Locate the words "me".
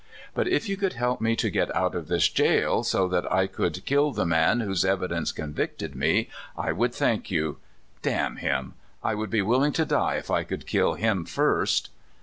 1.21-1.35, 5.93-6.27